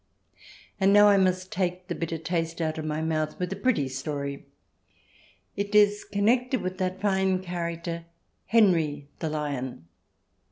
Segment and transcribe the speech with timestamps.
[0.79, 3.87] And now I must take the bitter taste out of my mouth with a pretty
[3.87, 4.47] story.
[5.55, 8.05] It is connected with that fine character,
[8.47, 9.85] Henry the Lion.